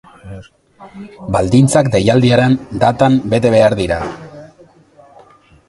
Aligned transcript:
Baldintzak 1.35 1.91
deialdiaren 1.97 2.57
datan 2.85 3.21
bete 3.35 3.55
behar 3.57 3.77
dira. 3.81 4.01